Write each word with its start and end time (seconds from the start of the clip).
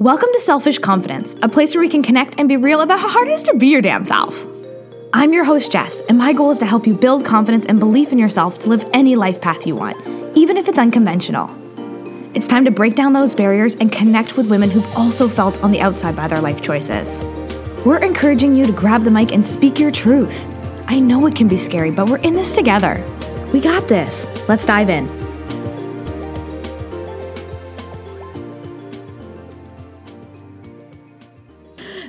Welcome 0.00 0.30
to 0.32 0.40
Selfish 0.40 0.78
Confidence, 0.78 1.36
a 1.42 1.48
place 1.50 1.74
where 1.74 1.82
we 1.82 1.88
can 1.90 2.02
connect 2.02 2.36
and 2.38 2.48
be 2.48 2.56
real 2.56 2.80
about 2.80 3.00
how 3.00 3.10
hard 3.10 3.28
it 3.28 3.32
is 3.32 3.42
to 3.42 3.54
be 3.54 3.66
your 3.66 3.82
damn 3.82 4.02
self. 4.02 4.46
I'm 5.12 5.34
your 5.34 5.44
host, 5.44 5.72
Jess, 5.72 6.00
and 6.08 6.16
my 6.16 6.32
goal 6.32 6.50
is 6.50 6.58
to 6.60 6.64
help 6.64 6.86
you 6.86 6.94
build 6.94 7.22
confidence 7.22 7.66
and 7.66 7.78
belief 7.78 8.10
in 8.10 8.18
yourself 8.18 8.58
to 8.60 8.70
live 8.70 8.88
any 8.94 9.14
life 9.14 9.42
path 9.42 9.66
you 9.66 9.76
want, 9.76 9.98
even 10.34 10.56
if 10.56 10.68
it's 10.68 10.78
unconventional. 10.78 11.54
It's 12.32 12.48
time 12.48 12.64
to 12.64 12.70
break 12.70 12.94
down 12.94 13.12
those 13.12 13.34
barriers 13.34 13.74
and 13.74 13.92
connect 13.92 14.38
with 14.38 14.48
women 14.48 14.70
who've 14.70 14.96
also 14.96 15.28
felt 15.28 15.62
on 15.62 15.70
the 15.70 15.82
outside 15.82 16.16
by 16.16 16.28
their 16.28 16.40
life 16.40 16.62
choices. 16.62 17.22
We're 17.84 18.02
encouraging 18.02 18.54
you 18.54 18.64
to 18.64 18.72
grab 18.72 19.04
the 19.04 19.10
mic 19.10 19.32
and 19.32 19.46
speak 19.46 19.78
your 19.78 19.90
truth. 19.90 20.46
I 20.88 20.98
know 20.98 21.26
it 21.26 21.34
can 21.36 21.46
be 21.46 21.58
scary, 21.58 21.90
but 21.90 22.08
we're 22.08 22.16
in 22.20 22.34
this 22.34 22.54
together. 22.54 23.04
We 23.52 23.60
got 23.60 23.86
this. 23.86 24.26
Let's 24.48 24.64
dive 24.64 24.88
in. 24.88 25.19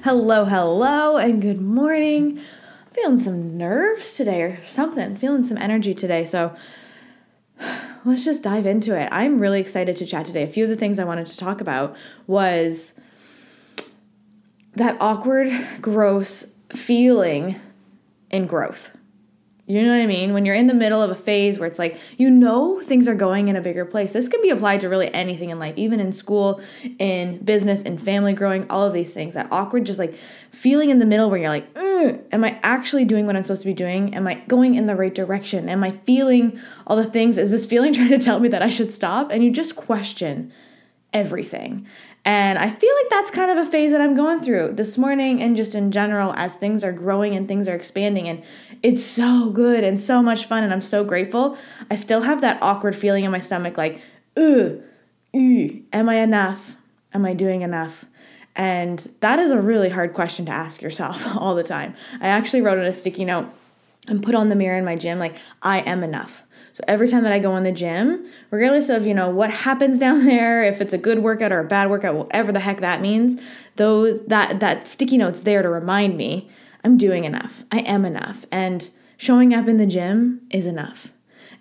Hello, 0.03 0.45
hello, 0.45 1.17
and 1.17 1.39
good 1.39 1.61
morning. 1.61 2.39
I'm 2.39 2.91
feeling 2.91 3.19
some 3.19 3.55
nerves 3.55 4.15
today 4.15 4.41
or 4.41 4.65
something, 4.65 5.15
feeling 5.15 5.43
some 5.43 5.59
energy 5.59 5.93
today. 5.93 6.25
So 6.25 6.55
let's 8.03 8.25
just 8.25 8.41
dive 8.41 8.65
into 8.65 8.99
it. 8.99 9.09
I'm 9.11 9.37
really 9.37 9.59
excited 9.59 9.95
to 9.97 10.07
chat 10.07 10.25
today. 10.25 10.41
A 10.41 10.47
few 10.47 10.63
of 10.63 10.71
the 10.71 10.75
things 10.75 10.97
I 10.97 11.03
wanted 11.03 11.27
to 11.27 11.37
talk 11.37 11.61
about 11.61 11.95
was 12.25 12.99
that 14.75 14.97
awkward, 14.99 15.49
gross 15.81 16.52
feeling 16.73 17.61
in 18.31 18.47
growth. 18.47 18.97
You 19.71 19.84
know 19.84 19.95
what 19.95 20.03
I 20.03 20.05
mean? 20.05 20.34
When 20.34 20.45
you're 20.45 20.55
in 20.55 20.67
the 20.67 20.73
middle 20.73 21.02
of 21.02 21.11
a 21.11 21.16
phase 21.16 21.57
where 21.57 21.66
it's 21.66 21.80
like, 21.80 21.98
you 22.17 22.30
know, 22.30 22.81
things 22.81 23.07
are 23.07 23.16
going 23.16 23.48
in 23.48 23.55
a 23.55 23.61
bigger 23.61 23.85
place. 23.85 24.11
This 24.11 24.27
can 24.27 24.41
be 24.41 24.49
applied 24.49 24.81
to 24.81 24.89
really 24.89 25.11
anything 25.13 25.49
in 25.49 25.59
life, 25.59 25.75
even 25.77 26.02
in 26.02 26.11
school, 26.11 26.59
in 26.99 27.38
business, 27.38 27.81
in 27.81 27.97
family 27.97 28.33
growing, 28.33 28.69
all 28.69 28.86
of 28.86 28.92
these 28.92 29.14
things. 29.14 29.33
That 29.33 29.47
awkward, 29.49 29.86
just 29.86 29.97
like 29.97 30.14
feeling 30.52 30.89
in 30.89 30.99
the 30.99 31.05
middle 31.05 31.30
where 31.30 31.39
you're 31.39 31.49
like, 31.49 31.69
am 31.77 32.44
I 32.44 32.59
actually 32.64 33.05
doing 33.05 33.25
what 33.25 33.38
I'm 33.38 33.44
supposed 33.44 33.61
to 33.61 33.67
be 33.69 33.73
doing? 33.73 34.14
Am 34.14 34.27
I 34.27 34.36
going 34.49 34.75
in 34.75 34.88
the 34.88 34.95
right 34.95 35.16
direction? 35.16 35.69
Am 35.69 35.86
I 35.86 35.92
feeling 35.92 36.59
all 36.86 36.97
the 36.97 37.05
things? 37.05 37.38
Is 37.38 37.49
this 37.49 37.66
feeling 37.66 37.94
trying 37.94 38.09
to 38.09 38.19
tell 38.19 38.42
me 38.42 38.49
that 38.49 38.61
I 38.61 38.67
should 38.67 38.92
stop? 38.92 39.31
And 39.31 39.42
you 39.42 39.52
just 39.52 39.77
question 39.77 40.52
everything. 41.14 41.88
And 42.23 42.59
I 42.59 42.69
feel 42.69 42.95
like 42.95 43.09
that's 43.09 43.31
kind 43.31 43.50
of 43.50 43.58
a 43.58 43.69
phase 43.69 43.91
that 43.91 44.02
I'm 44.02 44.16
going 44.16 44.41
through 44.41 44.73
this 44.73 44.97
morning 44.97 45.41
and 45.41 45.55
just 45.55 45.73
in 45.73 45.91
general 45.91 46.33
as 46.36 46.53
things 46.53 46.83
are 46.83 46.91
growing 46.91 47.36
and 47.36 47.47
things 47.47 47.67
are 47.67 47.75
expanding. 47.75 48.27
And 48.27 48.44
it's 48.83 49.03
so 49.03 49.50
good 49.50 49.83
and 49.83 50.00
so 50.00 50.22
much 50.22 50.45
fun. 50.45 50.64
And 50.64 50.72
I'm 50.72 50.81
so 50.81 51.03
grateful. 51.03 51.58
I 51.89 51.95
still 51.95 52.22
have 52.22 52.42
that 52.42 52.61
awkward 52.61 52.95
feeling 52.95 53.23
in 53.23 53.31
my 53.31 53.39
stomach 53.39 53.75
like, 53.75 54.02
ugh, 54.38 54.81
ugh 55.33 55.72
am 55.94 56.09
I 56.09 56.17
enough? 56.17 56.75
Am 57.14 57.25
I 57.25 57.33
doing 57.33 57.64
enough? 57.64 58.05
And 58.55 59.11
that 59.22 59.39
is 59.39 59.52
a 59.52 59.59
really 59.59 59.89
hard 59.89 60.14
question 60.14 60.45
to 60.45 60.52
ask 60.52 60.81
yourself 60.81 61.36
all 61.38 61.55
the 61.55 61.64
time. 61.64 61.95
I 62.19 62.27
actually 62.27 62.61
wrote 62.61 62.77
on 62.77 62.86
a 62.86 62.94
sticky 62.94 63.25
note 63.25 63.47
and 64.07 64.23
put 64.23 64.35
on 64.35 64.49
the 64.49 64.55
mirror 64.55 64.77
in 64.77 64.85
my 64.85 64.95
gym, 64.95 65.19
like, 65.19 65.38
I 65.61 65.80
am 65.80 66.03
enough. 66.03 66.44
So 66.73 66.83
every 66.88 67.07
time 67.07 67.23
that 67.23 67.33
I 67.33 67.39
go 67.39 67.55
in 67.55 67.63
the 67.63 67.71
gym, 67.71 68.25
regardless 68.49 68.89
of, 68.89 69.05
you 69.05 69.13
know, 69.13 69.30
what 69.30 69.52
happens 69.52 69.99
down 70.05 70.25
there, 70.25 70.63
if 70.63 70.81
it's 70.81 70.93
a 70.93 70.97
good 70.97 71.19
workout 71.19 71.52
or 71.52 71.59
a 71.59 71.66
bad 71.66 71.89
workout, 71.89 72.16
whatever 72.16 72.52
the 72.52 72.59
heck 72.59 72.80
that 72.81 73.02
means, 73.02 73.39
those 73.75 74.25
that 74.25 74.59
that 74.59 74.88
sticky 74.88 75.17
note's 75.17 75.41
there 75.41 75.61
to 75.61 75.69
remind 75.69 76.17
me 76.17 76.49
I'm 76.83 76.97
doing 76.97 77.25
enough. 77.25 77.63
I 77.71 77.80
am 77.80 78.05
enough. 78.05 78.45
And 78.52 78.89
showing 79.17 79.53
up 79.53 79.67
in 79.67 79.77
the 79.77 79.85
gym 79.85 80.41
is 80.49 80.65
enough. 80.65 81.09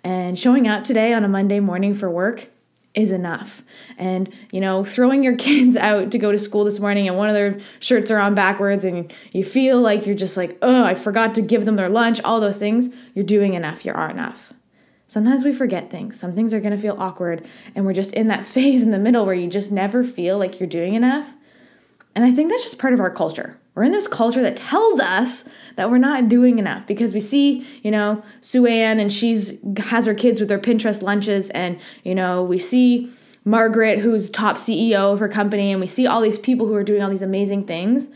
And 0.03 0.39
showing 0.39 0.67
up 0.67 0.83
today 0.83 1.13
on 1.13 1.23
a 1.23 1.27
Monday 1.27 1.59
morning 1.59 1.93
for 1.93 2.09
work 2.09 2.49
is 2.93 3.11
enough. 3.11 3.63
And, 3.97 4.33
you 4.51 4.59
know, 4.59 4.83
throwing 4.83 5.23
your 5.23 5.35
kids 5.37 5.77
out 5.77 6.11
to 6.11 6.17
go 6.17 6.31
to 6.31 6.39
school 6.39 6.63
this 6.63 6.79
morning 6.79 7.07
and 7.07 7.17
one 7.17 7.29
of 7.29 7.35
their 7.35 7.59
shirts 7.79 8.11
are 8.11 8.19
on 8.19 8.35
backwards 8.35 8.85
and 8.85 9.13
you 9.31 9.43
feel 9.43 9.79
like 9.79 10.05
you're 10.05 10.15
just 10.15 10.37
like, 10.37 10.57
oh, 10.61 10.83
I 10.83 10.95
forgot 10.95 11.35
to 11.35 11.41
give 11.41 11.65
them 11.65 11.75
their 11.75 11.89
lunch, 11.89 12.21
all 12.21 12.39
those 12.39 12.57
things, 12.57 12.89
you're 13.13 13.25
doing 13.25 13.53
enough. 13.53 13.85
You 13.85 13.93
are 13.93 14.09
enough. 14.09 14.53
Sometimes 15.11 15.43
we 15.43 15.53
forget 15.53 15.91
things. 15.91 16.17
Some 16.17 16.35
things 16.35 16.53
are 16.53 16.61
to 16.61 16.77
feel 16.77 16.95
awkward, 16.97 17.45
and 17.75 17.85
we're 17.85 17.91
just 17.91 18.13
in 18.13 18.29
that 18.29 18.45
phase 18.55 18.81
in 18.81 18.91
the 18.91 18.97
middle 18.97 19.25
where 19.25 19.35
you 19.35 19.49
just 19.49 19.69
never 19.69 20.05
feel 20.05 20.37
like 20.37 20.59
you're 20.59 20.69
doing 20.69 20.93
enough. 20.93 21.33
And 22.15 22.25
I 22.25 22.31
think 22.31 22.49
that's 22.49 22.63
just 22.63 22.79
part 22.79 22.93
of 22.93 22.99
our 22.99 23.09
culture. 23.09 23.57
We're 23.73 23.83
in 23.83 23.93
this 23.93 24.07
culture 24.07 24.41
that 24.41 24.57
tells 24.57 24.99
us 24.99 25.47
that 25.77 25.89
we're 25.89 25.97
not 25.97 26.27
doing 26.27 26.59
enough 26.59 26.85
because 26.85 27.13
we 27.13 27.21
see, 27.21 27.65
you 27.83 27.91
know, 27.91 28.21
Sue 28.41 28.65
Ann 28.65 28.99
and 28.99 29.11
she's 29.11 29.59
has 29.77 30.05
her 30.05 30.13
kids 30.13 30.41
with 30.41 30.49
their 30.49 30.59
Pinterest 30.59 31.01
lunches, 31.01 31.49
and 31.51 31.79
you 32.03 32.13
know, 32.13 32.43
we 32.43 32.57
see 32.57 33.09
Margaret, 33.45 33.99
who's 33.99 34.29
top 34.29 34.57
CEO 34.57 35.13
of 35.13 35.19
her 35.19 35.29
company, 35.29 35.71
and 35.71 35.79
we 35.79 35.87
see 35.87 36.05
all 36.05 36.21
these 36.21 36.37
people 36.37 36.67
who 36.67 36.75
are 36.75 36.83
doing 36.83 37.01
all 37.01 37.09
these 37.09 37.21
amazing 37.21 37.65
things. 37.65 38.09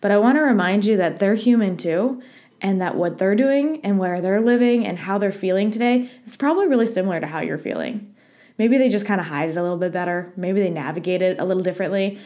But 0.00 0.10
I 0.10 0.18
want 0.18 0.36
to 0.36 0.42
remind 0.42 0.86
you 0.86 0.96
that 0.96 1.18
they're 1.18 1.34
human 1.34 1.76
too, 1.76 2.22
and 2.62 2.80
that 2.80 2.96
what 2.96 3.18
they're 3.18 3.36
doing 3.36 3.80
and 3.84 3.98
where 3.98 4.20
they're 4.22 4.40
living 4.40 4.86
and 4.86 5.00
how 5.00 5.18
they're 5.18 5.30
feeling 5.30 5.70
today 5.70 6.10
is 6.24 6.36
probably 6.36 6.66
really 6.66 6.86
similar 6.86 7.20
to 7.20 7.26
how 7.26 7.40
you're 7.40 7.58
feeling. 7.58 8.14
Maybe 8.56 8.78
they 8.78 8.88
just 8.88 9.06
kind 9.06 9.20
of 9.20 9.26
hide 9.26 9.50
it 9.50 9.56
a 9.56 9.62
little 9.62 9.78
bit 9.78 9.92
better. 9.92 10.32
Maybe 10.36 10.60
they 10.60 10.70
navigate 10.70 11.22
it 11.22 11.38
a 11.38 11.44
little 11.44 11.62
differently. 11.62 12.18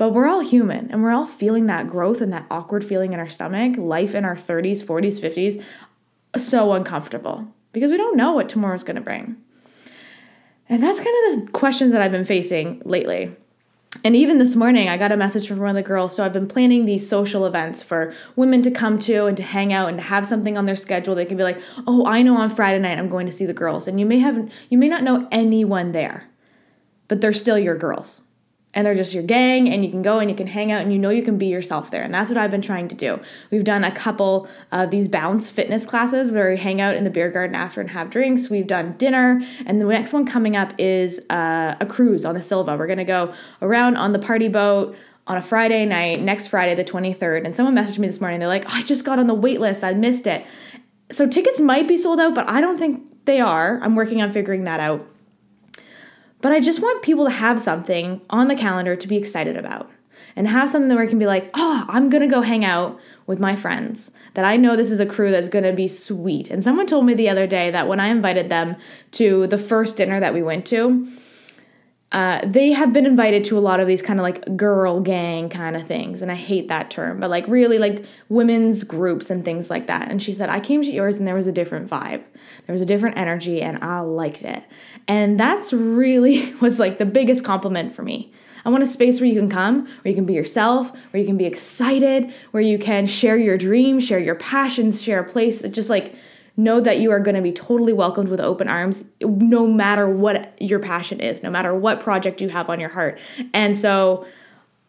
But 0.00 0.14
we're 0.14 0.28
all 0.28 0.40
human 0.40 0.90
and 0.90 1.02
we're 1.02 1.10
all 1.10 1.26
feeling 1.26 1.66
that 1.66 1.90
growth 1.90 2.22
and 2.22 2.32
that 2.32 2.46
awkward 2.50 2.86
feeling 2.86 3.12
in 3.12 3.20
our 3.20 3.28
stomach, 3.28 3.76
life 3.76 4.14
in 4.14 4.24
our 4.24 4.34
30s, 4.34 4.82
40s, 4.82 5.20
50s, 5.20 5.62
so 6.38 6.72
uncomfortable 6.72 7.46
because 7.74 7.90
we 7.90 7.98
don't 7.98 8.16
know 8.16 8.32
what 8.32 8.48
tomorrow's 8.48 8.82
to 8.82 8.98
bring. 9.02 9.36
And 10.70 10.82
that's 10.82 11.00
kind 11.00 11.38
of 11.38 11.44
the 11.44 11.52
questions 11.52 11.92
that 11.92 12.00
I've 12.00 12.12
been 12.12 12.24
facing 12.24 12.80
lately. 12.86 13.36
And 14.02 14.16
even 14.16 14.38
this 14.38 14.56
morning, 14.56 14.88
I 14.88 14.96
got 14.96 15.12
a 15.12 15.18
message 15.18 15.46
from 15.46 15.58
one 15.58 15.68
of 15.68 15.74
the 15.74 15.82
girls. 15.82 16.16
So 16.16 16.24
I've 16.24 16.32
been 16.32 16.48
planning 16.48 16.86
these 16.86 17.06
social 17.06 17.44
events 17.44 17.82
for 17.82 18.14
women 18.36 18.62
to 18.62 18.70
come 18.70 18.98
to 19.00 19.26
and 19.26 19.36
to 19.36 19.42
hang 19.42 19.70
out 19.70 19.90
and 19.90 19.98
to 19.98 20.04
have 20.04 20.26
something 20.26 20.56
on 20.56 20.64
their 20.64 20.76
schedule. 20.76 21.14
They 21.14 21.26
can 21.26 21.36
be 21.36 21.42
like, 21.42 21.60
"Oh, 21.86 22.06
I 22.06 22.22
know 22.22 22.38
on 22.38 22.48
Friday 22.48 22.78
night 22.78 22.96
I'm 22.96 23.10
going 23.10 23.26
to 23.26 23.32
see 23.32 23.44
the 23.44 23.52
girls," 23.52 23.86
and 23.86 24.00
you 24.00 24.06
may 24.06 24.20
have 24.20 24.50
you 24.70 24.78
may 24.78 24.88
not 24.88 25.02
know 25.02 25.28
anyone 25.30 25.92
there, 25.92 26.30
but 27.06 27.20
they're 27.20 27.34
still 27.34 27.58
your 27.58 27.76
girls 27.76 28.22
and 28.72 28.86
they're 28.86 28.94
just 28.94 29.12
your 29.12 29.22
gang 29.22 29.68
and 29.68 29.84
you 29.84 29.90
can 29.90 30.02
go 30.02 30.20
and 30.20 30.30
you 30.30 30.36
can 30.36 30.46
hang 30.46 30.70
out 30.70 30.82
and 30.82 30.92
you 30.92 30.98
know 30.98 31.10
you 31.10 31.22
can 31.22 31.38
be 31.38 31.46
yourself 31.46 31.90
there. 31.90 32.02
And 32.02 32.14
that's 32.14 32.30
what 32.30 32.36
i've 32.36 32.50
been 32.50 32.62
trying 32.62 32.88
to 32.88 32.94
do. 32.94 33.20
We've 33.50 33.64
done 33.64 33.82
a 33.82 33.90
couple 33.90 34.48
of 34.70 34.90
these 34.90 35.08
bounce 35.08 35.50
fitness 35.50 35.84
classes 35.84 36.30
where 36.30 36.50
we 36.50 36.56
hang 36.56 36.80
out 36.80 36.94
in 36.94 37.04
the 37.04 37.10
beer 37.10 37.30
garden 37.30 37.56
after 37.56 37.80
and 37.80 37.90
have 37.90 38.10
drinks. 38.10 38.48
We've 38.48 38.66
done 38.66 38.94
dinner. 38.96 39.42
And 39.66 39.80
the 39.80 39.86
next 39.86 40.12
one 40.12 40.24
coming 40.24 40.56
up 40.56 40.72
is 40.78 41.20
uh, 41.30 41.76
a 41.80 41.86
cruise 41.86 42.24
on 42.24 42.34
the 42.34 42.42
silva. 42.42 42.76
We're 42.76 42.86
going 42.86 42.98
to 42.98 43.04
go 43.04 43.34
around 43.60 43.96
on 43.96 44.12
the 44.12 44.18
party 44.18 44.48
boat 44.48 44.96
on 45.26 45.36
a 45.36 45.42
friday 45.42 45.84
night 45.84 46.20
next 46.20 46.48
friday 46.48 46.74
the 46.74 46.82
23rd 46.82 47.44
and 47.44 47.54
someone 47.54 47.74
messaged 47.74 47.98
me 47.98 48.06
this 48.06 48.20
morning. 48.20 48.40
They're 48.40 48.48
like 48.48 48.64
oh, 48.66 48.72
i 48.72 48.82
just 48.82 49.04
got 49.04 49.18
on 49.18 49.26
the 49.26 49.34
wait 49.34 49.60
list. 49.60 49.84
I 49.84 49.92
missed 49.94 50.26
it. 50.26 50.44
So 51.10 51.28
tickets 51.28 51.60
might 51.60 51.88
be 51.88 51.96
sold 51.96 52.20
out 52.20 52.34
but 52.34 52.48
i 52.48 52.60
don't 52.60 52.78
think 52.78 53.24
they 53.26 53.40
are. 53.40 53.78
I'm 53.82 53.94
working 53.94 54.22
on 54.22 54.32
figuring 54.32 54.64
that 54.64 54.80
out 54.80 55.06
but 56.40 56.52
I 56.52 56.60
just 56.60 56.80
want 56.80 57.02
people 57.02 57.24
to 57.24 57.30
have 57.30 57.60
something 57.60 58.20
on 58.30 58.48
the 58.48 58.56
calendar 58.56 58.96
to 58.96 59.08
be 59.08 59.16
excited 59.16 59.56
about 59.56 59.90
and 60.36 60.46
have 60.48 60.70
something 60.70 60.94
where 60.94 61.04
I 61.04 61.08
can 61.08 61.18
be 61.18 61.26
like, 61.26 61.50
oh, 61.54 61.84
I'm 61.88 62.08
gonna 62.10 62.28
go 62.28 62.40
hang 62.40 62.64
out 62.64 62.98
with 63.26 63.40
my 63.40 63.56
friends 63.56 64.12
that 64.34 64.44
I 64.44 64.56
know 64.56 64.76
this 64.76 64.90
is 64.90 65.00
a 65.00 65.06
crew 65.06 65.30
that's 65.30 65.48
gonna 65.48 65.72
be 65.72 65.88
sweet. 65.88 66.50
And 66.50 66.62
someone 66.62 66.86
told 66.86 67.04
me 67.04 67.14
the 67.14 67.28
other 67.28 67.46
day 67.46 67.70
that 67.70 67.88
when 67.88 68.00
I 68.00 68.08
invited 68.08 68.48
them 68.48 68.76
to 69.12 69.46
the 69.46 69.58
first 69.58 69.96
dinner 69.96 70.20
that 70.20 70.34
we 70.34 70.42
went 70.42 70.66
to, 70.66 71.08
uh, 72.12 72.40
they 72.44 72.72
have 72.72 72.92
been 72.92 73.06
invited 73.06 73.44
to 73.44 73.56
a 73.56 73.60
lot 73.60 73.78
of 73.78 73.86
these 73.86 74.02
kind 74.02 74.18
of 74.18 74.24
like 74.24 74.56
girl 74.56 75.00
gang 75.00 75.48
kind 75.48 75.76
of 75.76 75.86
things. 75.86 76.22
And 76.22 76.30
I 76.30 76.34
hate 76.34 76.66
that 76.66 76.90
term, 76.90 77.20
but 77.20 77.30
like 77.30 77.46
really 77.46 77.78
like 77.78 78.04
women's 78.28 78.82
groups 78.82 79.30
and 79.30 79.44
things 79.44 79.70
like 79.70 79.86
that. 79.86 80.10
And 80.10 80.20
she 80.20 80.32
said, 80.32 80.48
I 80.48 80.58
came 80.58 80.82
to 80.82 80.90
yours 80.90 81.18
and 81.18 81.28
there 81.28 81.36
was 81.36 81.46
a 81.46 81.52
different 81.52 81.88
vibe. 81.88 82.24
There 82.66 82.72
was 82.72 82.80
a 82.80 82.86
different 82.86 83.16
energy 83.16 83.62
and 83.62 83.82
I 83.84 84.00
liked 84.00 84.42
it. 84.42 84.64
And 85.06 85.38
that's 85.38 85.72
really 85.72 86.52
was 86.60 86.80
like 86.80 86.98
the 86.98 87.06
biggest 87.06 87.44
compliment 87.44 87.94
for 87.94 88.02
me. 88.02 88.32
I 88.64 88.70
want 88.70 88.82
a 88.82 88.86
space 88.86 89.20
where 89.20 89.28
you 89.28 89.38
can 89.38 89.48
come, 89.48 89.86
where 89.86 90.10
you 90.10 90.14
can 90.14 90.26
be 90.26 90.34
yourself, 90.34 90.90
where 91.12 91.20
you 91.20 91.26
can 91.26 91.36
be 91.38 91.46
excited, 91.46 92.34
where 92.50 92.62
you 92.62 92.78
can 92.78 93.06
share 93.06 93.36
your 93.36 93.56
dreams, 93.56 94.04
share 94.04 94.18
your 94.18 94.34
passions, 94.34 95.00
share 95.00 95.20
a 95.20 95.24
place 95.24 95.60
that 95.60 95.70
just 95.70 95.88
like 95.88 96.14
know 96.56 96.80
that 96.80 96.98
you 96.98 97.10
are 97.10 97.20
going 97.20 97.34
to 97.34 97.42
be 97.42 97.52
totally 97.52 97.92
welcomed 97.92 98.28
with 98.28 98.40
open 98.40 98.68
arms 98.68 99.04
no 99.20 99.66
matter 99.66 100.08
what 100.08 100.60
your 100.60 100.78
passion 100.78 101.20
is 101.20 101.42
no 101.42 101.50
matter 101.50 101.74
what 101.74 102.00
project 102.00 102.40
you 102.40 102.48
have 102.48 102.68
on 102.68 102.80
your 102.80 102.90
heart. 102.90 103.18
And 103.52 103.76
so 103.76 104.26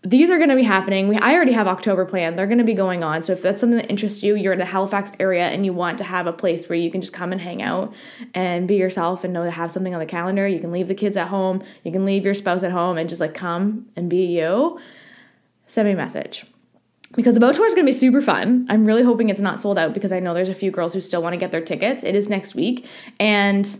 these 0.03 0.31
are 0.31 0.37
going 0.37 0.49
to 0.49 0.55
be 0.55 0.63
happening. 0.63 1.07
We 1.07 1.17
i 1.17 1.33
already 1.35 1.51
have 1.51 1.67
october 1.67 2.05
planned. 2.05 2.37
They're 2.37 2.47
going 2.47 2.57
to 2.57 2.63
be 2.63 2.73
going 2.73 3.03
on. 3.03 3.21
So 3.21 3.33
if 3.33 3.43
that's 3.43 3.61
something 3.61 3.77
that 3.77 3.89
interests 3.89 4.23
you 4.23 4.35
you're 4.35 4.53
in 4.53 4.59
the 4.59 4.65
halifax 4.65 5.11
area 5.19 5.47
and 5.47 5.65
you 5.65 5.73
want 5.73 5.99
to 5.99 6.03
have 6.03 6.27
a 6.27 6.33
place 6.33 6.67
where 6.67 6.77
you 6.77 6.89
can 6.89 7.01
just 7.01 7.13
come 7.13 7.31
and 7.31 7.39
hang 7.39 7.61
out 7.61 7.93
and 8.33 8.67
be 8.67 8.75
yourself 8.75 9.23
and 9.23 9.33
know 9.33 9.43
to 9.43 9.51
have 9.51 9.71
something 9.71 9.93
on 9.93 9.99
the 9.99 10.05
calendar 10.05 10.47
you 10.47 10.59
can 10.59 10.71
leave 10.71 10.87
the 10.87 10.95
kids 10.95 11.15
at 11.17 11.27
home 11.27 11.63
you 11.83 11.91
can 11.91 12.05
leave 12.05 12.25
your 12.25 12.33
spouse 12.33 12.63
at 12.63 12.71
home 12.71 12.97
and 12.97 13.09
just 13.09 13.21
like 13.21 13.33
come 13.33 13.85
and 13.95 14.09
be 14.09 14.25
you 14.25 14.79
send 15.67 15.87
me 15.87 15.93
a 15.93 15.97
message 15.97 16.45
because 17.15 17.33
the 17.33 17.39
boat 17.39 17.55
tour 17.55 17.65
is 17.65 17.73
going 17.73 17.85
to 17.85 17.89
be 17.89 17.97
super 17.97 18.21
fun. 18.21 18.65
I'm 18.69 18.85
really 18.85 19.03
hoping 19.03 19.29
it's 19.29 19.41
not 19.41 19.61
sold 19.61 19.77
out 19.77 19.93
because 19.93 20.11
I 20.11 20.19
know 20.19 20.33
there's 20.33 20.49
a 20.49 20.55
few 20.55 20.71
girls 20.71 20.93
who 20.93 21.01
still 21.01 21.21
want 21.21 21.33
to 21.33 21.37
get 21.37 21.51
their 21.51 21.61
tickets. 21.61 22.03
It 22.03 22.15
is 22.15 22.29
next 22.29 22.55
week. 22.55 22.85
And 23.19 23.77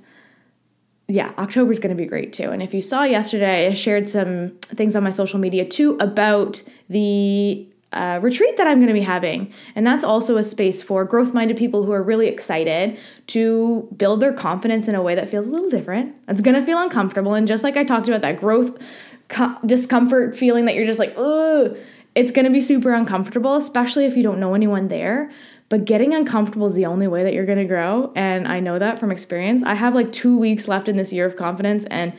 yeah, 1.08 1.34
October 1.38 1.72
is 1.72 1.80
going 1.80 1.96
to 1.96 2.02
be 2.02 2.08
great 2.08 2.34
too. 2.34 2.52
And 2.52 2.62
if 2.62 2.74
you 2.74 2.82
saw 2.82 3.04
yesterday, 3.04 3.68
I 3.68 3.74
shared 3.74 4.08
some 4.08 4.58
things 4.62 4.96
on 4.96 5.04
my 5.04 5.10
social 5.10 5.40
media 5.40 5.66
too 5.66 5.98
about 6.00 6.64
the 6.90 7.68
uh, 7.92 8.20
retreat 8.22 8.56
that 8.56 8.68
I'm 8.68 8.78
going 8.78 8.88
to 8.88 8.94
be 8.94 9.02
having. 9.02 9.52
And 9.76 9.86
that's 9.86 10.04
also 10.04 10.38
a 10.38 10.44
space 10.44 10.82
for 10.82 11.04
growth 11.04 11.34
minded 11.34 11.58
people 11.58 11.84
who 11.84 11.92
are 11.92 12.02
really 12.02 12.28
excited 12.28 12.98
to 13.28 13.90
build 13.98 14.22
their 14.22 14.32
confidence 14.32 14.88
in 14.88 14.96
a 14.96 15.02
way 15.02 15.16
that 15.16 15.30
feels 15.30 15.48
a 15.48 15.52
little 15.52 15.70
different. 15.70 16.16
It's 16.30 16.42
going 16.42 16.56
to 16.56 16.66
feel 16.66 16.80
uncomfortable. 16.80 17.34
And 17.34 17.48
just 17.48 17.64
like 17.64 17.76
I 17.76 17.84
talked 17.84 18.08
about 18.08 18.22
that 18.22 18.40
growth 18.40 18.82
co- 19.28 19.58
discomfort 19.66 20.36
feeling 20.38 20.66
that 20.66 20.76
you're 20.76 20.86
just 20.86 21.00
like, 21.00 21.14
ugh, 21.18 21.78
it's 22.16 22.32
going 22.32 22.46
to 22.46 22.52
be 22.52 22.62
super 22.62 22.94
uncomfortable, 22.94 23.56
especially 23.56 24.06
if 24.06 24.18
you 24.18 24.24
don't 24.24 24.40
know 24.40 24.54
anyone 24.54 24.88
there. 24.88 25.32
But 25.70 25.86
getting 25.86 26.14
uncomfortable 26.14 26.68
is 26.68 26.74
the 26.74 26.86
only 26.86 27.08
way 27.08 27.24
that 27.24 27.34
you're 27.34 27.46
going 27.46 27.58
to 27.58 27.66
grow. 27.66 28.12
And 28.14 28.46
I 28.48 28.60
know 28.60 28.78
that 28.78 29.00
from 29.00 29.10
experience. 29.10 29.64
I 29.64 29.76
have 29.76 29.96
like 29.96 30.12
two 30.12 30.38
weeks 30.38 30.68
left 30.68 30.90
in 30.90 30.98
this 30.98 31.14
year 31.14 31.26
of 31.26 31.38
confidence. 31.38 31.86
And 31.86 32.12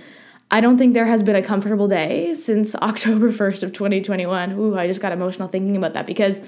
I 0.50 0.62
don't 0.62 0.78
think 0.78 0.94
there 0.94 1.04
has 1.04 1.22
been 1.22 1.36
a 1.36 1.42
comfortable 1.42 1.86
day 1.86 2.32
since 2.32 2.74
October 2.76 3.30
1st 3.30 3.62
of 3.62 3.72
2021. 3.74 4.52
Ooh, 4.52 4.78
I 4.78 4.86
just 4.86 5.02
got 5.02 5.12
emotional 5.12 5.48
thinking 5.48 5.76
about 5.76 5.92
that 5.92 6.06
because 6.06 6.40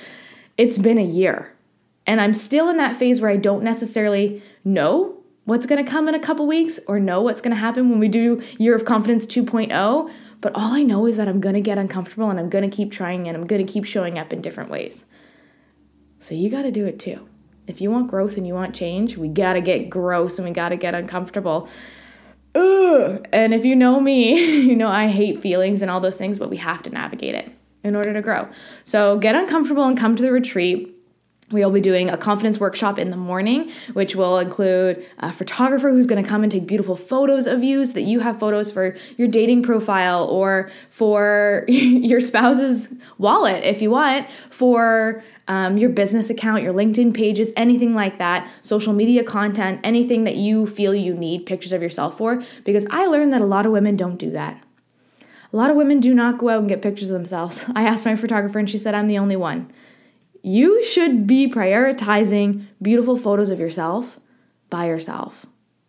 it's 0.56 0.78
been 0.78 0.96
a 0.96 1.04
year. 1.04 1.52
And 2.06 2.20
I'm 2.20 2.32
still 2.32 2.70
in 2.70 2.78
that 2.78 2.96
phase 2.96 3.20
where 3.20 3.30
I 3.30 3.36
don't 3.36 3.62
necessarily 3.62 4.42
know 4.64 5.16
what's 5.44 5.66
going 5.66 5.84
to 5.84 5.90
come 5.90 6.08
in 6.08 6.14
a 6.14 6.20
couple 6.20 6.46
weeks 6.46 6.80
or 6.86 6.98
know 6.98 7.20
what's 7.20 7.40
going 7.40 7.54
to 7.54 7.60
happen 7.60 7.90
when 7.90 7.98
we 7.98 8.08
do 8.08 8.42
Year 8.58 8.74
of 8.74 8.84
Confidence 8.86 9.26
2.0. 9.26 10.10
But 10.44 10.54
all 10.54 10.74
I 10.74 10.82
know 10.82 11.06
is 11.06 11.16
that 11.16 11.26
I'm 11.26 11.40
going 11.40 11.54
to 11.54 11.60
get 11.62 11.78
uncomfortable 11.78 12.28
and 12.28 12.38
I'm 12.38 12.50
going 12.50 12.68
to 12.70 12.76
keep 12.76 12.92
trying 12.92 13.28
and 13.28 13.34
I'm 13.34 13.46
going 13.46 13.66
to 13.66 13.72
keep 13.72 13.86
showing 13.86 14.18
up 14.18 14.30
in 14.30 14.42
different 14.42 14.68
ways. 14.68 15.06
So 16.18 16.34
you 16.34 16.50
got 16.50 16.62
to 16.62 16.70
do 16.70 16.84
it 16.84 16.98
too. 16.98 17.26
If 17.66 17.80
you 17.80 17.90
want 17.90 18.08
growth 18.08 18.36
and 18.36 18.46
you 18.46 18.52
want 18.52 18.74
change, 18.74 19.16
we 19.16 19.28
got 19.28 19.54
to 19.54 19.62
get 19.62 19.88
gross 19.88 20.38
and 20.38 20.46
we 20.46 20.52
got 20.52 20.68
to 20.68 20.76
get 20.76 20.94
uncomfortable. 20.94 21.66
Ugh. 22.54 23.26
And 23.32 23.54
if 23.54 23.64
you 23.64 23.74
know 23.74 24.00
me, 24.00 24.38
you 24.68 24.76
know 24.76 24.88
I 24.88 25.06
hate 25.06 25.40
feelings 25.40 25.80
and 25.80 25.90
all 25.90 26.00
those 26.00 26.18
things, 26.18 26.38
but 26.38 26.50
we 26.50 26.58
have 26.58 26.82
to 26.82 26.90
navigate 26.90 27.34
it 27.34 27.50
in 27.82 27.96
order 27.96 28.12
to 28.12 28.20
grow. 28.20 28.46
So 28.84 29.18
get 29.18 29.34
uncomfortable 29.34 29.84
and 29.84 29.96
come 29.96 30.14
to 30.14 30.22
the 30.22 30.30
retreat. 30.30 30.93
We'll 31.50 31.70
be 31.70 31.80
doing 31.80 32.08
a 32.08 32.16
confidence 32.16 32.58
workshop 32.58 32.98
in 32.98 33.10
the 33.10 33.18
morning, 33.18 33.70
which 33.92 34.16
will 34.16 34.38
include 34.38 35.06
a 35.18 35.30
photographer 35.30 35.90
who's 35.90 36.06
going 36.06 36.22
to 36.22 36.28
come 36.28 36.42
and 36.42 36.50
take 36.50 36.66
beautiful 36.66 36.96
photos 36.96 37.46
of 37.46 37.62
you 37.62 37.84
so 37.84 37.92
that 37.92 38.02
you 38.02 38.20
have 38.20 38.40
photos 38.40 38.70
for 38.70 38.96
your 39.18 39.28
dating 39.28 39.62
profile 39.62 40.24
or 40.24 40.70
for 40.88 41.64
your 41.68 42.20
spouse's 42.20 42.94
wallet 43.18 43.62
if 43.62 43.82
you 43.82 43.90
want, 43.90 44.26
for 44.48 45.22
um, 45.46 45.76
your 45.76 45.90
business 45.90 46.30
account, 46.30 46.62
your 46.62 46.72
LinkedIn 46.72 47.12
pages, 47.12 47.52
anything 47.56 47.94
like 47.94 48.18
that, 48.18 48.50
social 48.62 48.94
media 48.94 49.22
content, 49.22 49.80
anything 49.84 50.24
that 50.24 50.36
you 50.36 50.66
feel 50.66 50.94
you 50.94 51.12
need 51.12 51.44
pictures 51.44 51.72
of 51.72 51.82
yourself 51.82 52.16
for. 52.16 52.42
Because 52.64 52.86
I 52.90 53.06
learned 53.06 53.34
that 53.34 53.42
a 53.42 53.46
lot 53.46 53.66
of 53.66 53.72
women 53.72 53.96
don't 53.96 54.16
do 54.16 54.30
that. 54.30 54.62
A 55.52 55.56
lot 55.56 55.70
of 55.70 55.76
women 55.76 56.00
do 56.00 56.14
not 56.14 56.38
go 56.38 56.48
out 56.48 56.60
and 56.60 56.68
get 56.68 56.80
pictures 56.80 57.10
of 57.10 57.14
themselves. 57.14 57.66
I 57.74 57.84
asked 57.84 58.06
my 58.06 58.16
photographer 58.16 58.58
and 58.58 58.68
she 58.68 58.78
said, 58.78 58.94
I'm 58.94 59.08
the 59.08 59.18
only 59.18 59.36
one. 59.36 59.70
You 60.46 60.84
should 60.84 61.26
be 61.26 61.50
prioritizing 61.50 62.66
beautiful 62.82 63.16
photos 63.16 63.48
of 63.48 63.58
yourself 63.58 64.20
by 64.68 64.88
yourself 64.88 65.46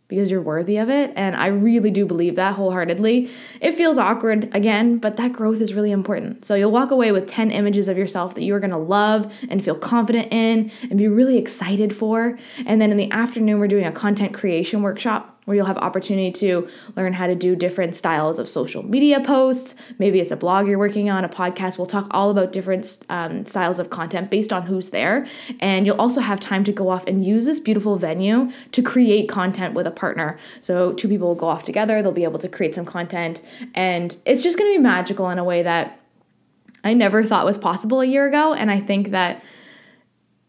because 0.08 0.32
you're 0.32 0.42
worthy 0.42 0.78
of 0.78 0.90
it. 0.90 1.12
And 1.18 1.36
I 1.36 1.48
really 1.48 1.92
do 1.92 2.06
believe 2.06 2.38
that 2.38 2.56
wholeheartedly. 2.56 3.30
It 3.60 3.74
feels 3.74 3.98
awkward 3.98 4.56
again, 4.56 4.98
but 5.00 5.18
that 5.18 5.34
growth 5.34 5.60
is 5.60 5.74
really 5.74 5.92
important. 5.92 6.46
So 6.46 6.56
you'll 6.56 6.72
walk 6.72 6.92
away 6.92 7.12
with 7.12 7.28
10 7.28 7.52
images 7.52 7.90
of 7.90 7.98
yourself 7.98 8.34
that 8.36 8.44
you 8.44 8.56
are 8.56 8.62
gonna 8.62 8.78
love 8.78 9.30
and 9.50 9.62
feel 9.62 9.76
confident 9.76 10.32
in 10.32 10.72
and 10.84 10.98
be 10.98 11.10
really 11.10 11.38
excited 11.38 11.94
for. 11.94 12.40
And 12.66 12.80
then 12.80 12.92
in 12.92 12.98
the 12.98 13.12
afternoon, 13.12 13.60
we're 13.60 13.68
doing 13.68 13.86
a 13.86 13.92
content 13.92 14.34
creation 14.34 14.82
workshop 14.82 15.35
where 15.46 15.56
you'll 15.56 15.66
have 15.66 15.78
opportunity 15.78 16.32
to 16.32 16.68
learn 16.96 17.14
how 17.14 17.28
to 17.28 17.36
do 17.36 17.56
different 17.56 17.96
styles 17.96 18.38
of 18.38 18.50
social 18.50 18.84
media 18.84 19.20
posts. 19.22 19.76
Maybe 19.98 20.20
it's 20.20 20.32
a 20.32 20.36
blog 20.36 20.68
you're 20.68 20.78
working 20.78 21.10
on, 21.10 21.24
a 21.24 21.30
podcast. 21.30 21.78
We'll 21.78 21.88
talk 21.88 22.08
all 22.12 22.30
about 22.30 22.52
different 22.52 22.98
um, 23.10 23.46
styles 23.46 23.80
of 23.80 23.90
content 23.90 24.30
based 24.30 24.52
on 24.52 24.64
who's 24.64 24.90
there. 24.90 25.26
And 25.60 25.86
you'll 25.86 26.02
also 26.02 26.22
have 26.22 26.40
time 26.40 26.64
to 26.66 26.72
go 26.72 26.90
off 26.90 27.06
and 27.08 27.24
use 27.24 27.46
this 27.46 27.60
beautiful 27.60 27.96
venue 27.96 28.52
to 28.72 28.82
create 28.82 29.30
content 29.30 29.74
with 29.74 29.88
a 29.88 29.92
partner. 29.92 30.38
So 30.62 30.94
two 30.94 31.08
people 31.08 31.30
will 31.30 31.36
go 31.36 31.48
off 31.48 31.64
together, 31.64 32.02
they'll 32.02 32.12
be 32.12 32.24
able 32.24 32.40
to 32.40 32.50
create 32.50 32.76
some 32.76 32.86
content. 32.86 33.42
And 33.74 34.16
it's 34.26 34.44
just 34.44 34.58
gonna 34.58 34.72
be 34.72 34.78
magical 34.78 35.30
in 35.30 35.40
a 35.40 35.44
way 35.44 35.64
that 35.64 36.00
I 36.84 36.94
never 36.94 37.24
thought 37.24 37.46
was 37.46 37.58
possible 37.58 38.02
a 38.02 38.06
year 38.06 38.28
ago. 38.28 38.54
And 38.54 38.70
I 38.70 38.80
think 38.80 39.10
that 39.10 39.44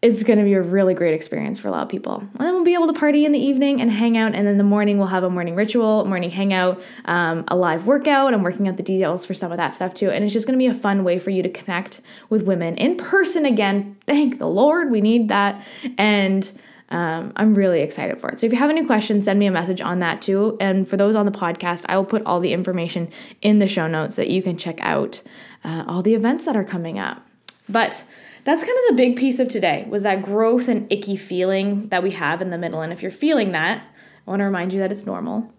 it's 0.01 0.21
going 0.21 0.37
to 0.37 0.45
be 0.45 0.53
a 0.53 0.61
really 0.61 0.93
great 0.93 1.15
experience 1.15 1.57
for 1.57 1.69
a 1.69 1.71
lot 1.71 1.81
of 1.81 1.89
people. 1.89 2.19
And 2.19 2.39
then 2.39 2.53
we'll 2.53 2.63
be 2.63 2.75
able 2.75 2.85
to 2.87 2.93
party 2.93 3.25
in 3.25 3.31
the 3.31 3.39
evening 3.39 3.81
and 3.81 3.89
hang 3.89 4.15
out. 4.15 4.35
And 4.35 4.45
then 4.45 4.57
the 4.57 4.63
morning, 4.63 4.99
we'll 4.99 5.07
have 5.07 5.23
a 5.23 5.29
morning 5.29 5.55
ritual, 5.55 6.05
morning 6.05 6.29
hangout, 6.29 6.79
um, 7.05 7.45
a 7.47 7.55
live 7.55 7.87
workout. 7.87 8.31
I'm 8.33 8.43
working 8.43 8.67
out 8.67 8.77
the 8.77 8.83
details 8.83 9.25
for 9.25 9.33
some 9.33 9.51
of 9.51 9.57
that 9.57 9.73
stuff 9.73 9.95
too. 9.95 10.11
And 10.11 10.23
it's 10.23 10.33
just 10.33 10.45
going 10.45 10.57
to 10.57 10.63
be 10.63 10.67
a 10.67 10.73
fun 10.75 11.03
way 11.03 11.17
for 11.17 11.31
you 11.31 11.41
to 11.41 11.49
connect 11.49 12.01
with 12.29 12.43
women 12.43 12.75
in 12.75 12.95
person 12.95 13.43
again. 13.43 13.97
Thank 14.05 14.37
the 14.37 14.47
Lord, 14.47 14.91
we 14.91 15.01
need 15.01 15.29
that. 15.29 15.65
And 15.97 16.51
um, 16.89 17.33
I'm 17.35 17.55
really 17.55 17.81
excited 17.81 18.19
for 18.19 18.29
it. 18.29 18.39
So 18.39 18.45
if 18.45 18.53
you 18.53 18.59
have 18.59 18.69
any 18.69 18.85
questions, 18.85 19.25
send 19.25 19.39
me 19.39 19.47
a 19.47 19.51
message 19.51 19.81
on 19.81 19.99
that 19.99 20.21
too. 20.21 20.57
And 20.59 20.87
for 20.87 20.95
those 20.95 21.15
on 21.15 21.25
the 21.25 21.31
podcast, 21.31 21.85
I 21.89 21.97
will 21.97 22.05
put 22.05 22.23
all 22.23 22.39
the 22.39 22.53
information 22.53 23.09
in 23.41 23.57
the 23.57 23.67
show 23.67 23.87
notes 23.87 24.15
that 24.15 24.29
you 24.29 24.43
can 24.43 24.57
check 24.57 24.79
out 24.81 25.23
uh, 25.63 25.85
all 25.87 26.03
the 26.03 26.13
events 26.13 26.45
that 26.45 26.55
are 26.55 26.63
coming 26.63 26.99
up. 26.99 27.23
But 27.69 28.05
that's 28.43 28.63
kind 28.63 28.77
of 28.77 28.83
the 28.89 29.03
big 29.03 29.17
piece 29.17 29.39
of 29.39 29.49
today 29.49 29.85
was 29.89 30.03
that 30.03 30.23
growth 30.23 30.67
and 30.67 30.91
icky 30.91 31.17
feeling 31.17 31.89
that 31.89 32.01
we 32.01 32.11
have 32.11 32.41
in 32.41 32.49
the 32.49 32.57
middle. 32.57 32.81
And 32.81 32.93
if 32.93 33.01
you're 33.01 33.11
feeling 33.11 33.51
that, 33.51 33.81
I 34.25 34.29
want 34.29 34.39
to 34.39 34.45
remind 34.45 34.71
you 34.71 34.79
that 34.79 34.91
it's 34.91 35.05
normal. 35.05 35.51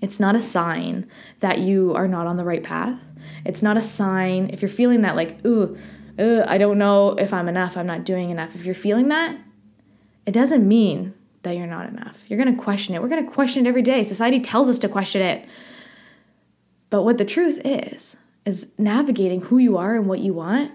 It's 0.00 0.18
not 0.18 0.34
a 0.34 0.40
sign 0.40 1.08
that 1.40 1.58
you 1.58 1.94
are 1.94 2.08
not 2.08 2.26
on 2.26 2.36
the 2.36 2.44
right 2.44 2.62
path. 2.62 2.98
It's 3.44 3.62
not 3.62 3.76
a 3.76 3.82
sign 3.82 4.50
if 4.50 4.62
you're 4.62 4.68
feeling 4.68 5.02
that 5.02 5.14
like, 5.14 5.44
ooh, 5.46 5.76
I 6.18 6.58
don't 6.58 6.78
know 6.78 7.10
if 7.10 7.32
I'm 7.32 7.48
enough, 7.48 7.76
I'm 7.76 7.86
not 7.86 8.04
doing 8.04 8.30
enough. 8.30 8.54
If 8.54 8.64
you're 8.64 8.74
feeling 8.74 9.08
that, 9.08 9.38
it 10.26 10.32
doesn't 10.32 10.66
mean 10.66 11.14
that 11.42 11.56
you're 11.56 11.66
not 11.66 11.88
enough. 11.88 12.24
You're 12.28 12.42
going 12.42 12.54
to 12.54 12.62
question 12.62 12.94
it. 12.94 13.00
We're 13.00 13.08
going 13.08 13.24
to 13.24 13.30
question 13.30 13.64
it 13.64 13.68
every 13.68 13.82
day. 13.82 14.02
Society 14.02 14.40
tells 14.40 14.68
us 14.68 14.78
to 14.80 14.88
question 14.88 15.22
it. 15.22 15.46
But 16.90 17.04
what 17.04 17.18
the 17.18 17.24
truth 17.24 17.60
is, 17.64 18.16
is 18.44 18.72
navigating 18.78 19.42
who 19.42 19.58
you 19.58 19.76
are 19.76 19.94
and 19.94 20.06
what 20.06 20.18
you 20.20 20.34
want 20.34 20.72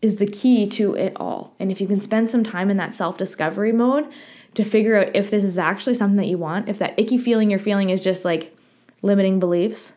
is 0.00 0.16
the 0.16 0.26
key 0.26 0.66
to 0.68 0.94
it 0.94 1.12
all. 1.16 1.54
And 1.58 1.70
if 1.70 1.80
you 1.80 1.86
can 1.86 2.00
spend 2.00 2.30
some 2.30 2.44
time 2.44 2.70
in 2.70 2.76
that 2.76 2.94
self 2.94 3.16
discovery 3.16 3.72
mode 3.72 4.06
to 4.54 4.64
figure 4.64 4.96
out 4.96 5.14
if 5.14 5.30
this 5.30 5.44
is 5.44 5.58
actually 5.58 5.94
something 5.94 6.16
that 6.16 6.28
you 6.28 6.38
want, 6.38 6.68
if 6.68 6.78
that 6.78 6.98
icky 6.98 7.18
feeling 7.18 7.50
you're 7.50 7.58
feeling 7.58 7.90
is 7.90 8.00
just 8.00 8.24
like 8.24 8.56
limiting 9.02 9.38
beliefs 9.40 9.94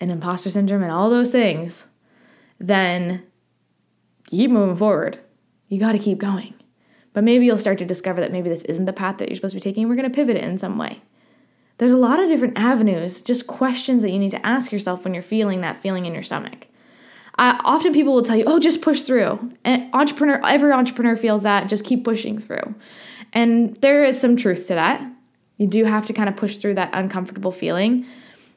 and 0.00 0.10
imposter 0.10 0.50
syndrome 0.50 0.82
and 0.82 0.92
all 0.92 1.10
those 1.10 1.30
things, 1.30 1.86
then 2.58 3.22
keep 4.26 4.50
moving 4.50 4.76
forward. 4.76 5.18
You 5.68 5.78
got 5.78 5.92
to 5.92 5.98
keep 5.98 6.18
going. 6.18 6.54
But 7.12 7.24
maybe 7.24 7.46
you'll 7.46 7.58
start 7.58 7.78
to 7.78 7.84
discover 7.84 8.20
that 8.20 8.32
maybe 8.32 8.48
this 8.48 8.62
isn't 8.62 8.84
the 8.84 8.92
path 8.92 9.18
that 9.18 9.28
you're 9.28 9.36
supposed 9.36 9.54
to 9.54 9.60
be 9.60 9.62
taking. 9.62 9.88
We're 9.88 9.96
going 9.96 10.10
to 10.10 10.14
pivot 10.14 10.36
it 10.36 10.44
in 10.44 10.58
some 10.58 10.78
way. 10.78 11.02
There's 11.78 11.92
a 11.92 11.96
lot 11.96 12.18
of 12.18 12.28
different 12.28 12.58
avenues, 12.58 13.22
just 13.22 13.46
questions 13.46 14.02
that 14.02 14.10
you 14.10 14.18
need 14.18 14.32
to 14.32 14.46
ask 14.46 14.72
yourself 14.72 15.04
when 15.04 15.14
you're 15.14 15.22
feeling 15.22 15.60
that 15.60 15.78
feeling 15.78 16.06
in 16.06 16.14
your 16.14 16.22
stomach 16.22 16.67
often 17.38 17.92
people 17.92 18.12
will 18.14 18.22
tell 18.22 18.36
you, 18.36 18.44
"Oh, 18.46 18.58
just 18.58 18.82
push 18.82 19.02
through." 19.02 19.52
And 19.64 19.88
entrepreneur, 19.92 20.40
every 20.44 20.72
entrepreneur 20.72 21.16
feels 21.16 21.42
that. 21.44 21.68
Just 21.68 21.84
keep 21.84 22.04
pushing 22.04 22.38
through, 22.38 22.74
and 23.32 23.76
there 23.76 24.04
is 24.04 24.20
some 24.20 24.36
truth 24.36 24.66
to 24.66 24.74
that. 24.74 25.04
You 25.56 25.66
do 25.66 25.84
have 25.84 26.06
to 26.06 26.12
kind 26.12 26.28
of 26.28 26.36
push 26.36 26.56
through 26.56 26.74
that 26.74 26.90
uncomfortable 26.92 27.52
feeling, 27.52 28.06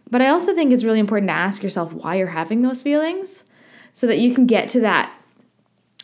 but 0.09 0.21
I 0.21 0.27
also 0.27 0.53
think 0.53 0.71
it's 0.71 0.83
really 0.83 0.99
important 0.99 1.29
to 1.29 1.35
ask 1.35 1.63
yourself 1.63 1.93
why 1.93 2.15
you're 2.15 2.27
having 2.27 2.61
those 2.61 2.81
feelings, 2.81 3.43
so 3.93 4.07
that 4.07 4.19
you 4.19 4.33
can 4.33 4.45
get 4.45 4.69
to 4.69 4.79
that 4.81 5.11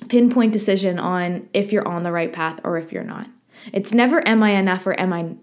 pinpoint 0.10 0.53
decision 0.53 1.00
on 1.00 1.50
if 1.53 1.74
you're 1.74 1.88
on 1.88 2.03
the 2.03 2.12
right 2.12 2.31
path 2.31 2.60
or 2.63 2.77
if 2.77 2.91
you're 2.91 3.03
not. 3.03 3.27
It's 3.74 3.93
never 3.93 4.25
am 4.27 4.43
I 4.43 4.51
enough 4.51 4.86
or 4.86 5.00
am 5.00 5.12
I 5.12 5.36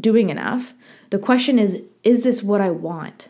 doing 0.00 0.30
enough. 0.30 0.74
The 1.10 1.18
question 1.18 1.58
is, 1.58 1.80
is 2.04 2.22
this 2.22 2.42
what 2.42 2.60
I 2.60 2.70
want? 2.70 3.28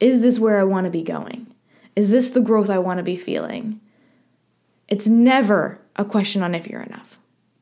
Is 0.00 0.22
this 0.22 0.40
where 0.40 0.58
I 0.58 0.64
want 0.64 0.86
to 0.86 0.90
be 0.90 1.02
going? 1.02 1.51
Is 1.94 2.10
this 2.10 2.30
the 2.30 2.40
growth 2.40 2.70
I 2.70 2.78
want 2.78 2.98
to 2.98 3.04
be 3.04 3.16
feeling? 3.16 3.80
It's 4.88 5.06
never 5.06 5.80
a 5.96 6.04
question 6.04 6.42
on 6.42 6.54
if 6.54 6.66
you're 6.66 6.82
enough. 6.82 7.18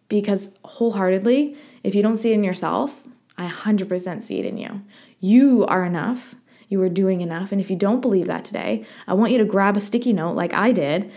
Because 0.08 0.54
wholeheartedly, 0.64 1.56
if 1.84 1.94
you 1.94 2.02
don't 2.02 2.16
see 2.16 2.30
it 2.32 2.34
in 2.34 2.44
yourself, 2.44 3.04
I 3.38 3.48
100% 3.48 4.22
see 4.22 4.38
it 4.38 4.44
in 4.44 4.58
you. 4.58 4.82
You 5.20 5.64
are 5.66 5.84
enough. 5.84 6.34
You 6.68 6.82
are 6.82 6.88
doing 6.88 7.20
enough. 7.20 7.52
And 7.52 7.60
if 7.60 7.70
you 7.70 7.76
don't 7.76 8.00
believe 8.00 8.26
that 8.26 8.44
today, 8.44 8.84
I 9.06 9.14
want 9.14 9.32
you 9.32 9.38
to 9.38 9.44
grab 9.44 9.76
a 9.76 9.80
sticky 9.80 10.12
note 10.12 10.36
like 10.36 10.52
I 10.54 10.72
did 10.72 11.10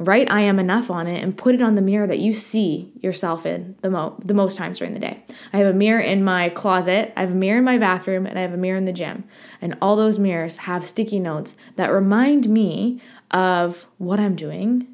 write 0.00 0.30
I 0.30 0.40
am 0.40 0.58
enough 0.58 0.90
on 0.90 1.06
it 1.06 1.22
and 1.22 1.36
put 1.36 1.54
it 1.54 1.60
on 1.60 1.74
the 1.74 1.82
mirror 1.82 2.06
that 2.06 2.18
you 2.18 2.32
see 2.32 2.90
yourself 3.02 3.44
in 3.44 3.76
the, 3.82 3.90
mo- 3.90 4.18
the 4.24 4.32
most 4.32 4.56
times 4.56 4.78
during 4.78 4.94
the 4.94 4.98
day. 4.98 5.22
I 5.52 5.58
have 5.58 5.66
a 5.66 5.74
mirror 5.74 6.00
in 6.00 6.24
my 6.24 6.48
closet, 6.48 7.12
I 7.16 7.20
have 7.20 7.32
a 7.32 7.34
mirror 7.34 7.58
in 7.58 7.64
my 7.64 7.76
bathroom, 7.76 8.24
and 8.24 8.38
I 8.38 8.42
have 8.42 8.54
a 8.54 8.56
mirror 8.56 8.78
in 8.78 8.86
the 8.86 8.94
gym. 8.94 9.24
And 9.60 9.76
all 9.82 9.96
those 9.96 10.18
mirrors 10.18 10.56
have 10.58 10.84
sticky 10.86 11.20
notes 11.20 11.54
that 11.76 11.92
remind 11.92 12.48
me 12.48 13.00
of 13.30 13.86
what 13.98 14.18
I'm 14.18 14.34
doing, 14.34 14.88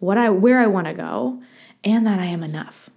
what 0.00 0.18
I 0.18 0.28
where 0.30 0.58
I 0.58 0.66
want 0.66 0.88
to 0.88 0.94
go, 0.94 1.40
and 1.84 2.04
that 2.06 2.18
I 2.18 2.26
am 2.26 2.42
enough. 2.42 2.90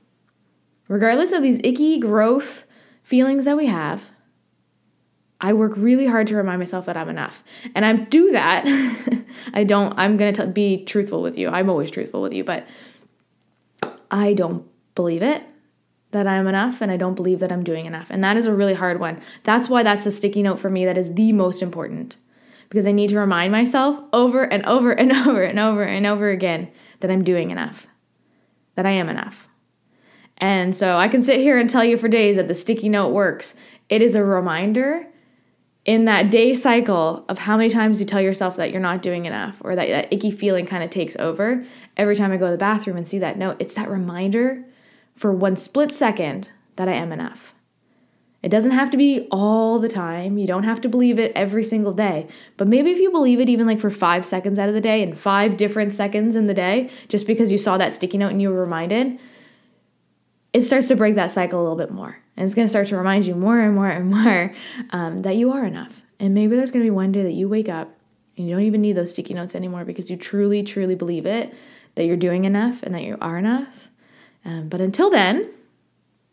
Regardless 0.88 1.32
of 1.32 1.44
these 1.44 1.62
icky 1.64 2.00
growth 2.00 2.66
feelings 3.04 3.46
that 3.46 3.58
we 3.58 3.68
have, 3.68 4.10
I 5.44 5.52
work 5.52 5.74
really 5.76 6.08
hard 6.08 6.28
to 6.28 6.38
remind 6.38 6.60
myself 6.60 6.86
that 6.86 6.96
I'm 6.96 7.10
enough. 7.10 7.44
And 7.76 7.84
I 7.84 7.94
do 7.94 8.32
that. 8.32 8.64
I 9.54 9.66
don't, 9.66 9.94
I'm 10.00 10.16
going 10.16 10.34
to 10.36 10.48
be 10.48 10.86
truthful 10.86 11.22
with 11.22 11.38
you. 11.38 11.50
I'm 11.50 11.70
always 11.70 11.92
truthful 11.92 12.22
with 12.22 12.32
you, 12.32 12.46
but 12.46 12.66
I 14.10 14.34
don't 14.34 14.66
believe 14.96 15.22
it 15.22 15.44
that 16.12 16.28
I'm 16.28 16.48
enough 16.48 16.80
and 16.80 16.90
I 16.90 16.96
don't 16.96 17.16
believe 17.16 17.40
that 17.40 17.52
I'm 17.52 17.64
doing 17.64 17.86
enough. 17.86 18.10
And 18.10 18.24
that 18.24 18.38
is 18.38 18.46
a 18.46 18.54
really 18.54 18.76
hard 18.76 19.02
one. 19.02 19.22
That's 19.44 19.68
why 19.68 19.84
that's 19.84 20.06
the 20.06 20.12
sticky 20.14 20.44
note 20.44 20.60
for 20.60 20.70
me 20.70 20.86
that 20.86 20.98
is 20.98 21.16
the 21.16 21.34
most 21.34 21.62
important. 21.62 22.16
Because 22.70 22.88
I 22.88 22.94
need 22.94 23.10
to 23.10 23.20
remind 23.20 23.52
myself 23.52 24.00
over 24.14 24.44
and 24.44 24.66
over 24.66 24.92
and 24.92 25.12
over 25.28 25.44
and 25.44 25.60
over 25.60 25.84
and 25.84 26.06
over 26.06 26.30
again 26.30 26.72
that 27.02 27.12
I'm 27.12 27.24
doing 27.24 27.52
enough, 27.52 27.88
that 28.76 28.86
I 28.86 28.92
am 28.92 29.10
enough. 29.10 29.50
And 30.38 30.74
so 30.74 30.96
I 30.96 31.10
can 31.10 31.22
sit 31.22 31.42
here 31.42 31.60
and 31.60 31.70
tell 31.70 31.84
you 31.84 31.98
for 31.98 32.08
days 32.08 32.38
that 32.38 32.48
the 32.48 32.56
sticky 32.56 32.88
note 32.88 33.10
works. 33.10 33.56
It 33.90 34.02
is 34.02 34.16
a 34.16 34.24
reminder 34.24 35.08
in 35.86 36.06
that 36.06 36.30
day 36.30 36.56
cycle 36.56 37.26
of 37.28 37.40
how 37.40 37.58
many 37.58 37.70
times 37.70 38.00
you 38.00 38.06
tell 38.06 38.22
yourself 38.22 38.56
that 38.56 38.72
you're 38.72 38.80
not 38.80 39.02
doing 39.02 39.26
enough 39.26 39.58
or 39.62 39.76
that 39.76 39.90
that 39.90 40.14
icky 40.14 40.32
feeling 40.32 40.66
kind 40.66 40.84
of 40.84 40.90
takes 40.90 41.16
over. 41.18 41.64
Every 41.98 42.16
time 42.16 42.32
I 42.32 42.38
go 42.38 42.46
to 42.46 42.52
the 42.52 42.58
bathroom 42.58 42.98
and 42.98 43.08
see 43.08 43.20
that 43.20 43.38
note, 43.38 43.58
it's 43.60 43.74
that 43.74 43.90
reminder 43.90 44.64
for 45.16 45.34
one 45.34 45.58
split 45.58 45.94
second 45.94 46.52
that 46.78 46.88
I 46.88 46.94
am 46.94 47.12
enough. 47.12 47.54
It 48.42 48.50
doesn't 48.50 48.72
have 48.72 48.92
to 48.92 48.98
be 48.98 49.28
all 49.32 49.80
the 49.80 49.88
time. 49.88 50.38
You 50.38 50.48
don't 50.48 50.64
have 50.64 50.82
to 50.82 50.90
believe 50.90 51.18
it 51.18 51.32
every 51.34 51.64
single 51.64 51.94
day. 51.94 52.28
But 52.58 52.68
maybe 52.68 52.92
if 52.92 53.00
you 53.00 53.10
believe 53.10 53.40
it 53.40 53.48
even 53.48 53.66
like 53.66 53.80
for 53.80 53.90
five 53.90 54.26
seconds 54.26 54.60
out 54.60 54.68
of 54.68 54.76
the 54.76 54.82
day 54.82 55.02
and 55.02 55.18
five 55.18 55.56
different 55.56 55.94
seconds 55.94 56.36
in 56.36 56.48
the 56.48 56.54
day, 56.54 56.90
just 57.08 57.26
because 57.26 57.54
you 57.54 57.58
saw 57.58 57.78
that 57.78 57.94
sticky 57.94 58.18
note 58.18 58.32
and 58.32 58.42
you 58.42 58.50
were 58.50 58.60
reminded, 58.60 59.18
it 60.52 60.62
starts 60.62 60.90
to 60.90 60.96
break 60.96 61.16
that 61.16 61.32
cycle 61.32 61.60
a 61.60 61.64
little 61.64 61.78
bit 61.78 61.92
more. 61.92 62.23
And 62.36 62.46
it's 62.46 62.56
going 62.56 62.66
to 62.66 62.70
start 62.70 62.88
to 62.88 62.98
remind 62.98 63.26
you 63.26 63.36
more 63.36 63.60
and 63.60 63.76
more 63.76 63.90
and 63.90 64.10
more 64.10 64.54
um, 64.92 65.22
that 65.22 65.36
you 65.36 65.52
are 65.52 65.66
enough. 65.66 66.02
And 66.20 66.34
maybe 66.34 66.56
there's 66.56 66.72
going 66.72 66.84
to 66.84 66.88
be 66.88 66.96
one 66.96 67.12
day 67.12 67.24
that 67.24 67.34
you 67.34 67.48
wake 67.48 67.70
up 67.70 67.96
and 68.38 68.48
you 68.48 68.56
don't 68.56 68.64
even 68.64 68.82
need 68.82 68.94
those 68.94 69.12
sticky 69.12 69.34
notes 69.34 69.56
anymore 69.56 69.86
because 69.86 70.10
you 70.10 70.18
truly, 70.18 70.64
truly 70.64 70.96
believe 70.96 71.26
it 71.26 71.54
that 71.96 72.06
you're 72.06 72.18
doing 72.18 72.46
enough 72.46 72.82
and 72.82 72.94
that 72.96 73.04
you 73.04 73.18
are 73.22 73.38
enough. 73.38 73.90
Um, 74.46 74.68
but 74.68 74.82
until 74.82 75.10
then, 75.10 75.50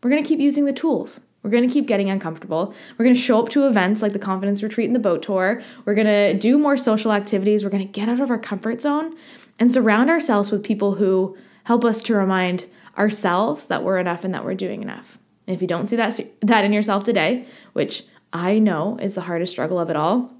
we're 0.01 0.09
going 0.09 0.23
to 0.23 0.27
keep 0.27 0.39
using 0.39 0.65
the 0.65 0.73
tools. 0.73 1.21
We're 1.43 1.51
going 1.51 1.67
to 1.67 1.73
keep 1.73 1.87
getting 1.87 2.09
uncomfortable. 2.09 2.73
We're 2.97 3.05
going 3.05 3.15
to 3.15 3.21
show 3.21 3.39
up 3.39 3.49
to 3.49 3.67
events 3.67 4.01
like 4.01 4.13
the 4.13 4.19
confidence 4.19 4.61
retreat 4.61 4.87
and 4.87 4.95
the 4.95 4.99
boat 4.99 5.23
tour. 5.23 5.61
We're 5.85 5.95
going 5.95 6.07
to 6.07 6.37
do 6.37 6.57
more 6.57 6.77
social 6.77 7.11
activities. 7.11 7.63
We're 7.63 7.71
going 7.71 7.85
to 7.85 7.91
get 7.91 8.09
out 8.09 8.19
of 8.19 8.29
our 8.29 8.37
comfort 8.37 8.81
zone 8.81 9.15
and 9.59 9.71
surround 9.71 10.09
ourselves 10.09 10.51
with 10.51 10.63
people 10.63 10.95
who 10.95 11.37
help 11.63 11.83
us 11.83 12.01
to 12.03 12.15
remind 12.15 12.67
ourselves 12.97 13.65
that 13.65 13.83
we're 13.83 13.97
enough 13.97 14.23
and 14.23 14.33
that 14.33 14.45
we're 14.45 14.55
doing 14.55 14.81
enough. 14.81 15.17
And 15.51 15.57
if 15.57 15.61
you 15.61 15.67
don't 15.67 15.87
see 15.87 15.97
that 15.97 16.17
that 16.43 16.63
in 16.63 16.71
yourself 16.71 17.03
today, 17.03 17.45
which 17.73 18.05
I 18.31 18.57
know 18.57 18.97
is 19.01 19.15
the 19.15 19.21
hardest 19.21 19.51
struggle 19.51 19.81
of 19.81 19.89
it 19.89 19.97
all, 19.97 20.31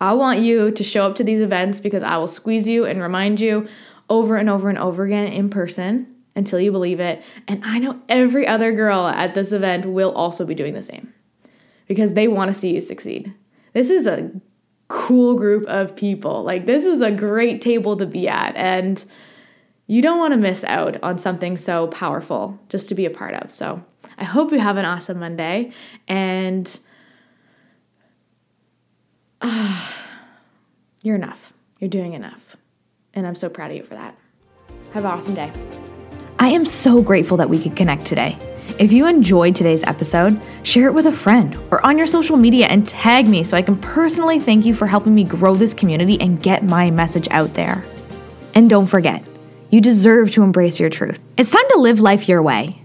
I 0.00 0.14
want 0.14 0.38
you 0.38 0.70
to 0.70 0.82
show 0.82 1.04
up 1.04 1.16
to 1.16 1.24
these 1.24 1.42
events 1.42 1.80
because 1.80 2.02
I 2.02 2.16
will 2.16 2.28
squeeze 2.28 2.66
you 2.66 2.86
and 2.86 3.02
remind 3.02 3.42
you 3.42 3.68
over 4.08 4.36
and 4.36 4.48
over 4.48 4.70
and 4.70 4.78
over 4.78 5.04
again 5.04 5.30
in 5.30 5.50
person 5.50 6.06
until 6.34 6.58
you 6.58 6.72
believe 6.72 6.98
it. 6.98 7.22
And 7.46 7.62
I 7.62 7.78
know 7.78 8.00
every 8.08 8.46
other 8.46 8.72
girl 8.72 9.06
at 9.06 9.34
this 9.34 9.52
event 9.52 9.84
will 9.84 10.12
also 10.12 10.46
be 10.46 10.54
doing 10.54 10.72
the 10.72 10.82
same 10.82 11.12
because 11.86 12.14
they 12.14 12.26
want 12.26 12.48
to 12.48 12.54
see 12.54 12.74
you 12.74 12.80
succeed. 12.80 13.34
This 13.74 13.90
is 13.90 14.06
a 14.06 14.30
cool 14.88 15.34
group 15.34 15.66
of 15.66 15.94
people. 15.94 16.42
Like, 16.42 16.64
this 16.64 16.86
is 16.86 17.02
a 17.02 17.10
great 17.10 17.60
table 17.60 17.98
to 17.98 18.06
be 18.06 18.28
at. 18.28 18.56
And 18.56 19.04
you 19.88 20.00
don't 20.00 20.18
want 20.18 20.32
to 20.32 20.38
miss 20.38 20.64
out 20.64 20.96
on 21.02 21.18
something 21.18 21.58
so 21.58 21.88
powerful 21.88 22.58
just 22.70 22.88
to 22.88 22.94
be 22.94 23.04
a 23.04 23.10
part 23.10 23.34
of. 23.34 23.50
So, 23.52 23.84
I 24.18 24.24
hope 24.24 24.52
you 24.52 24.58
have 24.58 24.76
an 24.76 24.84
awesome 24.84 25.20
Monday 25.20 25.72
and 26.08 26.78
uh, 29.40 29.92
you're 31.02 31.16
enough. 31.16 31.52
You're 31.78 31.90
doing 31.90 32.14
enough. 32.14 32.56
And 33.14 33.26
I'm 33.26 33.36
so 33.36 33.48
proud 33.48 33.70
of 33.70 33.76
you 33.76 33.84
for 33.84 33.94
that. 33.94 34.16
Have 34.92 35.04
an 35.04 35.10
awesome 35.10 35.34
day. 35.34 35.52
I 36.38 36.48
am 36.48 36.66
so 36.66 37.02
grateful 37.02 37.36
that 37.38 37.48
we 37.48 37.58
could 37.60 37.76
connect 37.76 38.04
today. 38.06 38.36
If 38.78 38.92
you 38.92 39.06
enjoyed 39.06 39.54
today's 39.54 39.82
episode, 39.84 40.40
share 40.62 40.86
it 40.86 40.94
with 40.94 41.06
a 41.06 41.12
friend 41.12 41.56
or 41.70 41.84
on 41.84 41.98
your 41.98 42.06
social 42.06 42.36
media 42.36 42.66
and 42.66 42.86
tag 42.86 43.26
me 43.26 43.42
so 43.42 43.56
I 43.56 43.62
can 43.62 43.76
personally 43.76 44.38
thank 44.38 44.64
you 44.64 44.74
for 44.74 44.86
helping 44.86 45.14
me 45.14 45.24
grow 45.24 45.54
this 45.54 45.74
community 45.74 46.20
and 46.20 46.42
get 46.42 46.62
my 46.62 46.90
message 46.90 47.28
out 47.30 47.54
there. 47.54 47.84
And 48.54 48.70
don't 48.70 48.86
forget, 48.86 49.24
you 49.70 49.80
deserve 49.80 50.30
to 50.32 50.42
embrace 50.42 50.78
your 50.78 50.90
truth. 50.90 51.20
It's 51.36 51.50
time 51.50 51.68
to 51.70 51.78
live 51.78 52.00
life 52.00 52.28
your 52.28 52.42
way. 52.42 52.84